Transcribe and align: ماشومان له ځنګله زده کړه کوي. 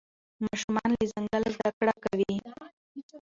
ماشومان 0.45 0.89
له 0.95 1.03
ځنګله 1.11 1.49
زده 1.55 1.69
کړه 1.77 1.93
کوي. 2.03 2.33